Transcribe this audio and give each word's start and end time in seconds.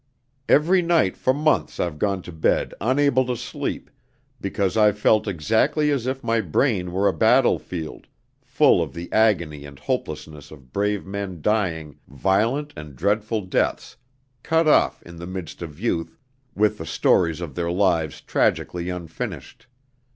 "Every 0.49 0.81
night 0.81 1.15
for 1.15 1.31
months 1.31 1.79
I've 1.79 1.99
gone 1.99 2.23
to 2.23 2.31
bed 2.31 2.73
unable 2.81 3.23
to 3.27 3.37
sleep, 3.37 3.91
because 4.41 4.75
I've 4.75 4.97
felt 4.97 5.27
exactly 5.27 5.91
as 5.91 6.07
if 6.07 6.23
my 6.23 6.41
brain 6.41 6.91
were 6.91 7.07
a 7.07 7.13
battlefield, 7.13 8.07
full 8.41 8.81
of 8.81 8.95
the 8.95 9.11
agony 9.13 9.63
and 9.63 9.77
hopelessness 9.77 10.49
of 10.49 10.73
brave 10.73 11.05
men 11.05 11.39
dying 11.43 11.99
violent 12.07 12.73
and 12.75 12.95
dreadful 12.95 13.41
deaths, 13.41 13.95
cut 14.41 14.67
off 14.67 15.03
in 15.03 15.17
the 15.17 15.27
midst 15.27 15.61
of 15.61 15.79
youth, 15.79 16.17
with 16.55 16.79
the 16.79 16.85
stories 16.87 17.39
of 17.39 17.53
their 17.53 17.69
lives 17.69 18.21
tragically 18.21 18.89
unfinished. 18.89 19.67